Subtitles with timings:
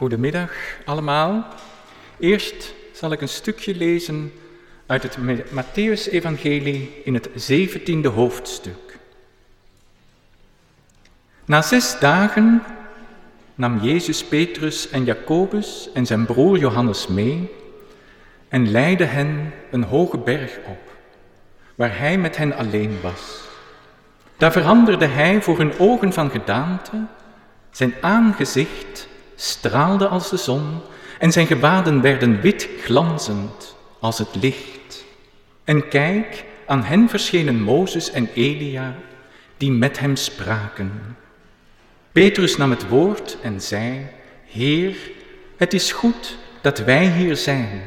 [0.00, 0.52] Goedemiddag
[0.84, 1.46] allemaal.
[2.18, 4.32] Eerst zal ik een stukje lezen
[4.86, 5.16] uit het
[5.50, 8.98] Matthäus-evangelie in het zeventiende hoofdstuk.
[11.44, 12.62] Na zes dagen
[13.54, 17.50] nam Jezus Petrus en Jacobus en zijn broer Johannes mee
[18.48, 20.96] en leidde hen een hoge berg op,
[21.74, 23.40] waar hij met hen alleen was.
[24.36, 27.06] Daar veranderde hij voor hun ogen van gedaante,
[27.70, 29.08] zijn aangezicht
[29.40, 30.80] straalde als de zon
[31.18, 35.04] en zijn gewaden werden wit glanzend als het licht.
[35.64, 38.94] En kijk, aan hen verschenen Mozes en Elia,
[39.56, 41.16] die met hem spraken.
[42.12, 44.06] Petrus nam het woord en zei,
[44.44, 44.96] Heer,
[45.56, 47.82] het is goed dat wij hier zijn.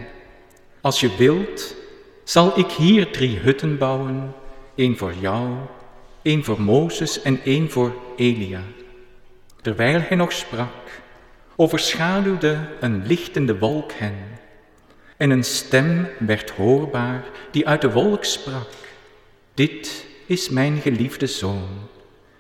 [0.82, 1.76] Als je wilt,
[2.24, 4.34] zal ik hier drie hutten bouwen,
[4.76, 5.50] één voor jou,
[6.22, 8.62] één voor Mozes en één voor Elia.
[9.62, 11.02] Terwijl hij nog sprak,
[11.56, 14.16] overschaduwde een lichtende wolk hen.
[15.18, 18.70] En een stem werd hoorbaar die uit de wolk sprak.
[19.54, 21.70] Dit is mijn geliefde zoon,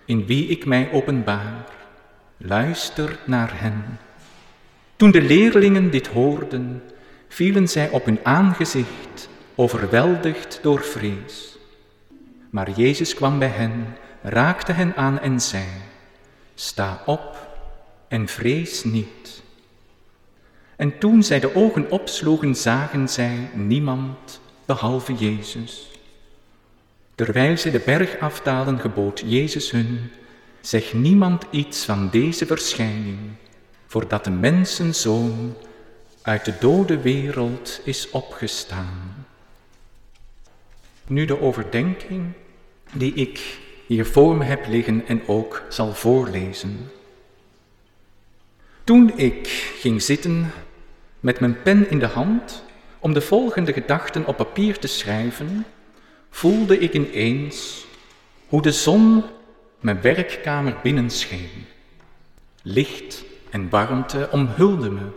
[0.06, 1.66] in wie ik mij openbaar.
[2.38, 4.00] Luister naar hen.
[4.96, 6.84] Toen de leerlingen dit hoorden,
[7.28, 11.58] vielen zij op hun aangezicht, overweldigd door vrees.
[12.50, 15.66] Maar Jezus kwam bij hen, raakte hen aan en zei,
[16.56, 17.53] Sta op
[18.14, 19.42] en vrees niet.
[20.76, 25.92] En toen zij de ogen opsloegen, zagen zij niemand behalve Jezus.
[27.16, 30.12] Terwijl zij de berg afdalen, gebood Jezus hun,
[30.62, 33.20] zeg niemand iets van deze verschijning,
[33.88, 35.56] voordat de mensenzoon
[36.22, 39.26] uit de dode wereld is opgestaan.
[41.08, 42.32] Nu de overdenking
[42.92, 46.90] die ik hier voor me heb liggen en ook zal voorlezen.
[48.84, 49.48] Toen ik
[49.80, 50.52] ging zitten
[51.20, 52.64] met mijn pen in de hand
[53.00, 55.66] om de volgende gedachten op papier te schrijven,
[56.30, 57.86] voelde ik ineens
[58.48, 59.24] hoe de zon
[59.80, 61.50] mijn werkkamer binnenscheen.
[62.62, 65.08] Licht en warmte omhulden me.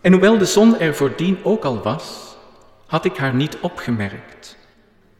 [0.00, 2.36] En hoewel de zon er voordien ook al was,
[2.86, 4.56] had ik haar niet opgemerkt.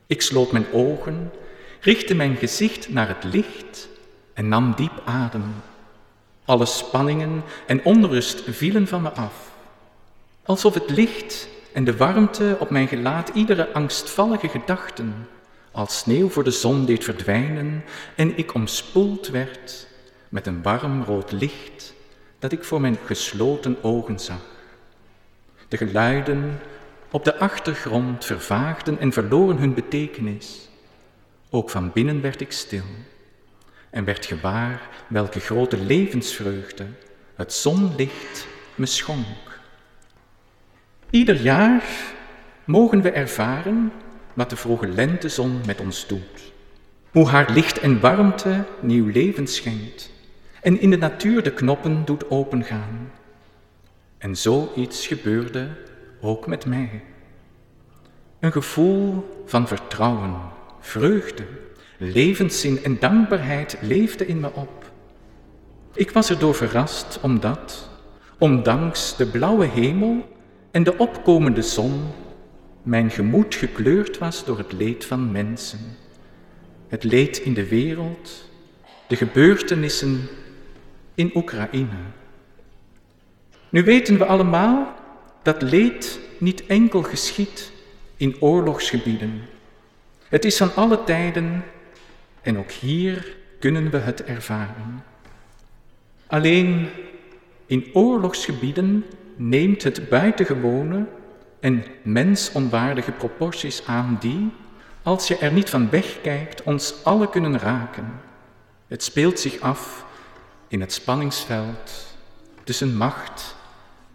[0.07, 1.33] Ik sloot mijn ogen,
[1.81, 3.89] richtte mijn gezicht naar het licht
[4.35, 5.55] en nam diep adem.
[6.49, 9.51] Alle spanningen en onrust vielen van me af.
[10.45, 15.29] Alsof het licht en de warmte op mijn gelaat iedere angstvallige gedachten
[15.73, 19.87] als sneeuw voor de zon deed verdwijnen en ik omspoeld werd
[20.29, 21.95] met een warm rood licht
[22.39, 24.45] dat ik voor mijn gesloten ogen zag.
[25.69, 26.61] De geluiden
[27.11, 30.69] op de achtergrond vervaagden en verloren hun betekenis.
[31.51, 32.85] Ook van binnen werd ik stil
[33.91, 36.87] en werd gewaar welke grote levensvreugde
[37.35, 39.61] het zonlicht me schonk.
[41.11, 41.85] Ieder jaar
[42.65, 43.93] mogen we ervaren
[44.35, 46.53] wat de vroege lentezon met ons doet.
[47.11, 50.11] Hoe haar licht en warmte nieuw leven schenkt
[50.61, 53.11] en in de natuur de knoppen doet opengaan.
[54.19, 55.69] En zoiets gebeurde
[56.21, 57.03] ook met mij.
[58.41, 60.37] Een gevoel van vertrouwen,
[60.81, 61.45] vreugde,
[61.99, 64.93] levenszin en dankbaarheid leefde in me op.
[65.95, 67.91] Ik was erdoor verrast omdat,
[68.39, 70.29] ondanks de blauwe hemel
[70.71, 72.03] en de opkomende zon,
[72.83, 75.79] mijn gemoed gekleurd was door het leed van mensen.
[76.89, 78.51] Het leed in de wereld,
[79.09, 80.29] de gebeurtenissen
[81.15, 81.99] in Oekraïne.
[83.69, 84.95] Nu weten we allemaal
[85.43, 87.73] dat leed niet enkel geschiet
[88.17, 89.43] in oorlogsgebieden.
[90.29, 91.65] Het is van alle tijden
[92.43, 95.05] en ook hier kunnen we het ervaren.
[96.27, 96.89] Alleen
[97.67, 99.05] in oorlogsgebieden
[99.37, 101.07] neemt het buitengewone
[101.61, 104.51] en mensonwaardige proporties aan die,
[105.03, 108.21] als je er niet van wegkijkt, ons alle kunnen raken.
[108.87, 110.05] Het speelt zich af
[110.69, 112.17] in het spanningsveld
[112.65, 113.57] tussen macht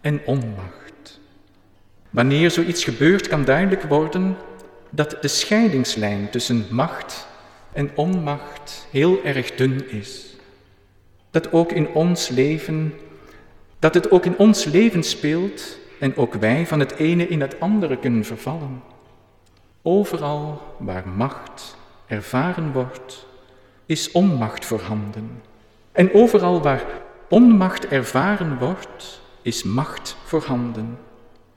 [0.00, 1.20] en onmacht.
[2.10, 4.36] Wanneer zoiets gebeurt, kan duidelijk worden
[4.90, 7.26] dat de scheidingslijn tussen macht
[7.74, 10.36] en onmacht heel erg dun is.
[11.30, 12.94] Dat ook in ons leven,
[13.78, 17.60] dat het ook in ons leven speelt en ook wij van het ene in het
[17.60, 18.82] andere kunnen vervallen.
[19.82, 21.76] Overal waar macht
[22.06, 23.26] ervaren wordt,
[23.86, 25.42] is onmacht voorhanden.
[25.92, 26.84] En overal waar
[27.28, 30.98] onmacht ervaren wordt, is macht voorhanden.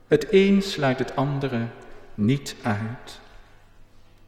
[0.07, 1.67] Het een sluit het andere
[2.13, 3.19] niet uit.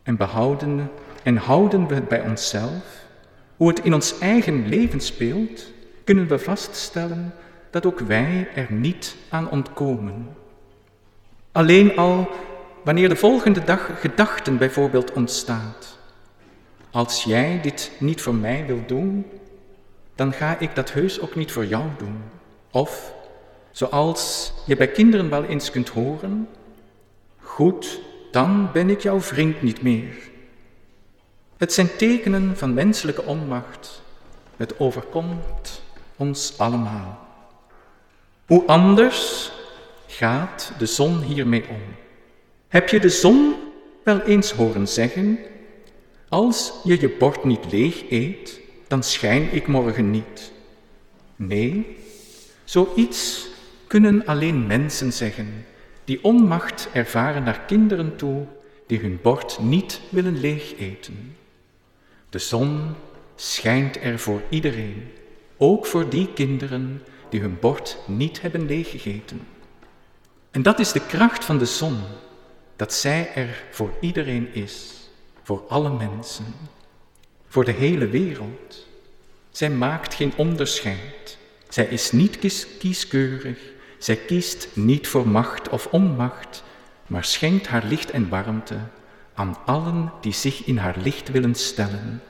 [0.04, 0.90] En behouden
[1.24, 3.06] en houden we het bij onszelf,
[3.58, 5.72] hoe het in ons eigen leven speelt,
[6.04, 7.34] kunnen we vaststellen
[7.70, 10.28] dat ook wij er niet aan ontkomen.
[11.52, 12.30] Alleen al
[12.84, 15.98] wanneer de volgende dag gedachten bijvoorbeeld ontstaat.
[16.92, 19.26] Als jij dit niet voor mij wilt doen,
[20.16, 22.22] dan ga ik dat heus ook niet voor jou doen.
[22.72, 23.14] Of,
[23.72, 26.48] zoals je bij kinderen wel eens kunt horen,
[27.40, 28.00] goed,
[28.32, 30.29] dan ben ik jouw vriend niet meer.
[31.60, 34.02] Het zijn tekenen van menselijke onmacht.
[34.58, 35.82] Het overkomt
[36.16, 37.28] ons allemaal.
[38.46, 39.52] Hoe anders
[40.08, 41.82] gaat de zon hiermee om?
[42.68, 43.56] Heb je de zon
[44.04, 45.40] wel eens horen zeggen,
[46.30, 50.52] als je je bord niet leeg eet, dan schijn ik morgen niet.
[51.36, 51.98] Nee,
[52.64, 53.48] zoiets
[53.88, 55.66] kunnen alleen mensen zeggen
[56.04, 58.46] die onmacht ervaren naar kinderen toe
[58.88, 61.38] die hun bord niet willen leeg eten.
[62.30, 62.96] De zon
[63.36, 65.12] schijnt er voor iedereen,
[65.58, 69.48] ook voor die kinderen die hun bord niet hebben leeggegeten.
[70.52, 72.00] En dat is de kracht van de zon,
[72.76, 74.94] dat zij er voor iedereen is,
[75.44, 76.54] voor alle mensen,
[77.48, 78.88] voor de hele wereld.
[79.50, 81.38] Zij maakt geen onderscheid.
[81.70, 82.40] Zij is niet
[82.80, 83.60] kieskeurig.
[83.98, 86.64] Zij kiest niet voor macht of onmacht,
[87.08, 88.78] maar schenkt haar licht en warmte
[89.40, 92.22] aan allen die zich in haar licht willen stellen.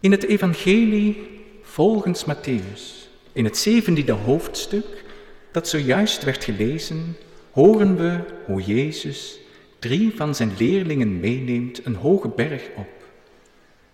[0.00, 5.04] In het Evangelie volgens Matthäus, in het zeventiende hoofdstuk
[5.52, 7.16] dat zojuist werd gelezen,
[7.50, 9.38] horen we hoe Jezus
[9.78, 12.88] drie van zijn leerlingen meeneemt een hoge berg op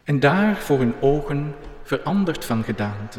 [0.04, 3.18] en daar voor hun ogen verandert van gedaante.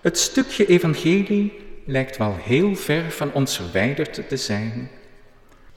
[0.00, 1.52] Het stukje evangelie
[1.84, 4.90] lijkt wel heel ver van ons verwijderd te zijn,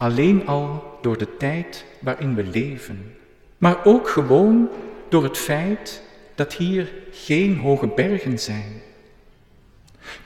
[0.03, 3.15] alleen al door de tijd waarin we leven,
[3.57, 4.69] maar ook gewoon
[5.09, 6.01] door het feit
[6.35, 8.81] dat hier geen hoge bergen zijn.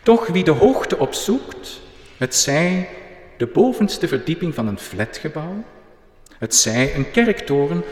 [0.04, 1.82] Toch wie de hoogte opzoekt,
[2.18, 2.90] het zij
[3.38, 5.64] de bovenste verdieping van een flatgebouw,
[6.38, 7.84] het zij een kerktoren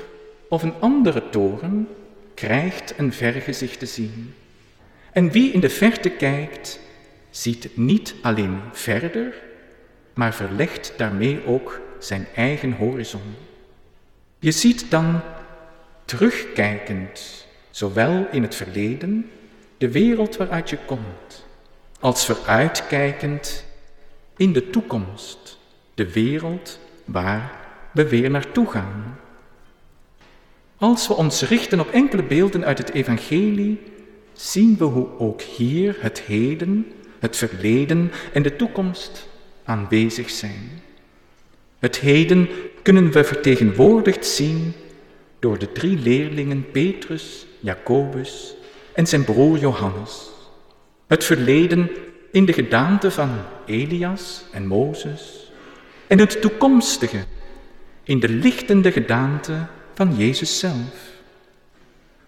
[0.50, 1.88] of een andere toren,
[2.34, 4.34] krijgt een vergezicht te zien.
[5.12, 6.80] En wie in de verte kijkt,
[7.30, 9.34] ziet niet alleen verder,
[10.16, 13.36] maar verlegt daarmee ook zijn eigen horizon.
[14.40, 15.22] Je ziet dan
[16.06, 19.30] terugkijkend, zowel in het verleden,
[19.78, 21.46] de wereld waaruit je komt,
[22.00, 23.66] als vooruitkijkend
[24.38, 25.60] in de toekomst,
[25.94, 27.52] de wereld waar
[27.94, 29.20] we weer naartoe gaan.
[30.78, 33.82] Als we ons richten op enkele beelden uit het Evangelie,
[34.34, 39.28] zien we hoe ook hier het heden, het verleden en de toekomst
[39.66, 40.82] aanwezig zijn.
[41.80, 42.50] Het heden
[42.82, 44.74] kunnen we vertegenwoordigd zien
[45.40, 48.56] door de drie leerlingen Petrus, Jacobus
[48.94, 50.30] en zijn broer Johannes.
[51.08, 51.90] Het verleden
[52.32, 53.30] in de gedaante van
[53.66, 55.52] Elias en Mozes
[56.08, 57.24] en het toekomstige
[58.04, 61.14] in de lichtende gedaante van Jezus zelf.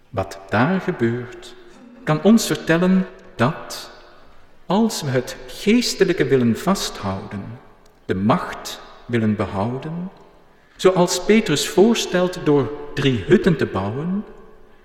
[0.10, 1.56] Wat daar gebeurt,
[2.04, 3.92] kan ons vertellen dat
[4.68, 7.60] als we het geestelijke willen vasthouden,
[8.06, 10.10] de macht willen behouden,
[10.76, 14.26] zoals Petrus voorstelt door drie hutten te bouwen,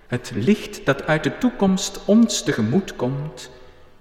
[0.07, 3.51] het licht dat uit de toekomst ons tegemoet komt,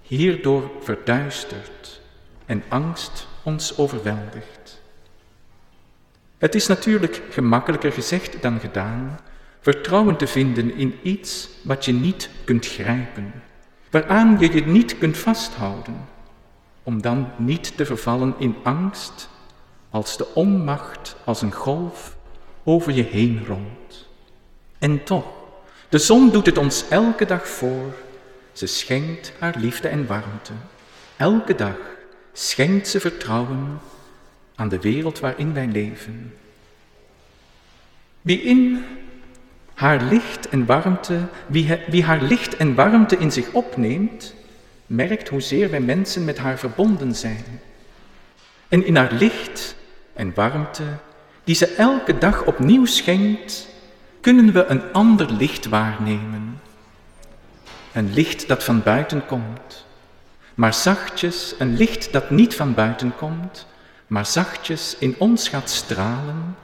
[0.01, 2.01] hierdoor verduistert
[2.45, 4.81] en angst ons overweldigt.
[6.37, 9.19] Het is natuurlijk gemakkelijker gezegd dan gedaan
[9.61, 13.33] vertrouwen te vinden in iets wat je niet kunt grijpen,
[13.91, 16.07] waaraan je je niet kunt vasthouden,
[16.83, 19.29] om dan niet te vervallen in angst
[19.89, 22.15] als de onmacht als een golf
[22.63, 24.09] over je heen rolt.
[24.79, 25.25] En toch,
[25.89, 27.93] de zon doet het ons elke dag voor.
[28.51, 30.53] Ze schenkt haar liefde en warmte.
[31.17, 31.77] Elke dag
[32.33, 33.79] schenkt ze vertrouwen
[34.55, 36.33] aan de wereld waarin wij leven.
[38.21, 38.85] Wie in
[39.81, 44.33] haar licht en warmte, wie, wie haar licht en warmte in zich opneemt,
[44.85, 47.61] merkt hoezeer wij mensen met haar verbonden zijn.
[48.67, 49.75] En in haar licht
[50.13, 50.83] en warmte,
[51.43, 53.67] die ze elke dag opnieuw schenkt,
[54.19, 56.61] kunnen we een ander licht waarnemen.
[57.93, 59.85] Een licht dat van buiten komt,
[60.55, 63.67] maar zachtjes een licht dat niet van buiten komt,
[64.07, 66.55] maar zachtjes in ons gaat stralen,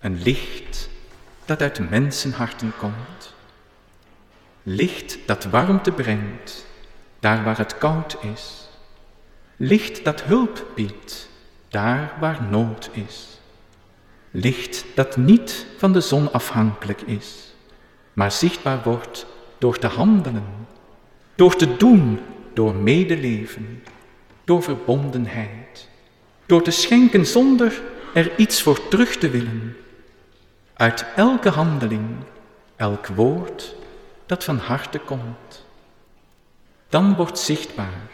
[0.00, 0.92] een licht
[1.46, 3.34] dat uit mensenharten komt.
[4.62, 6.66] Licht dat warmte brengt,
[7.20, 8.68] daar waar het koud is.
[9.56, 11.28] Licht dat hulp biedt,
[11.68, 13.40] daar waar nood is.
[14.30, 17.54] Licht dat niet van de zon afhankelijk is,
[18.12, 19.26] maar zichtbaar wordt
[19.58, 20.66] door te handelen,
[21.34, 22.20] door te doen
[22.54, 23.82] door medeleven,
[24.44, 25.88] door verbondenheid,
[26.46, 27.82] door te schenken zonder
[28.14, 29.76] er iets voor terug te willen.
[30.76, 32.16] Uit elke handeling,
[32.76, 33.74] elk woord
[34.26, 35.64] dat van harte komt.
[36.88, 38.10] Dan wordt zichtbaar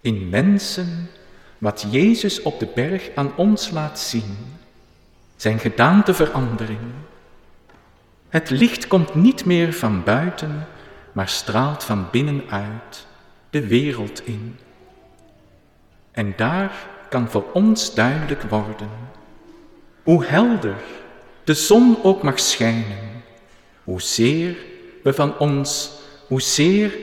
[0.00, 1.10] in mensen
[1.58, 4.36] wat Jezus op de berg aan ons laat zien,
[5.36, 6.92] zijn gedaanteverandering.
[8.28, 10.66] Het licht komt niet meer van buiten,
[11.12, 13.06] maar straalt van binnenuit
[13.50, 14.58] de wereld in.
[16.10, 16.72] En daar
[17.08, 18.90] kan voor ons duidelijk worden
[20.02, 20.76] hoe helder
[21.48, 23.22] de zon ook mag schijnen,
[23.84, 24.56] hoezeer
[25.02, 25.90] we van ons,
[26.26, 26.98] hoezeer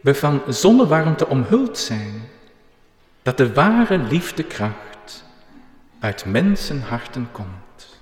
[0.00, 2.28] we van zonnewarmte omhuld zijn,
[3.22, 5.24] dat de ware liefdekracht
[5.98, 8.00] uit mensenharten komt.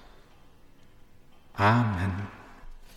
[1.52, 2.35] Amen.